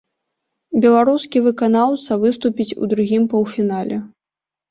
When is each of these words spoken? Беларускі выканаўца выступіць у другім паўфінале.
Беларускі 0.85 1.41
выканаўца 1.47 2.17
выступіць 2.23 2.75
у 2.81 2.89
другім 2.93 3.27
паўфінале. 3.35 3.97